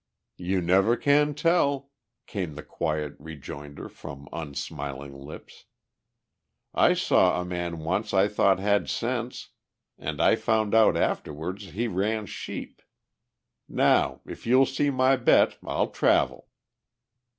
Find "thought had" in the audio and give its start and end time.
8.27-8.89